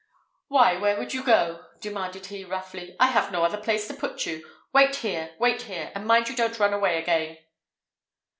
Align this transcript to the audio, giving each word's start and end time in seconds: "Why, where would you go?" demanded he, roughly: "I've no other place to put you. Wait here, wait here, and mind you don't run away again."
"Why, 0.47 0.77
where 0.77 0.97
would 0.97 1.13
you 1.13 1.21
go?" 1.23 1.63
demanded 1.79 2.25
he, 2.25 2.43
roughly: 2.43 2.95
"I've 2.99 3.31
no 3.31 3.43
other 3.43 3.59
place 3.59 3.87
to 3.87 3.93
put 3.93 4.25
you. 4.25 4.43
Wait 4.73 4.95
here, 4.95 5.35
wait 5.37 5.61
here, 5.61 5.91
and 5.93 6.07
mind 6.07 6.27
you 6.27 6.35
don't 6.35 6.57
run 6.59 6.73
away 6.73 6.97
again." 6.97 7.37